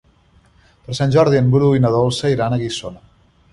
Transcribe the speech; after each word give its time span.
Per 0.87 0.95
Sant 0.99 1.13
Jordi 1.17 1.39
en 1.41 1.53
Bru 1.57 1.69
i 1.81 1.85
na 1.85 1.93
Dolça 1.99 2.35
iran 2.39 2.55
a 2.55 2.61
Guissona. 2.65 3.07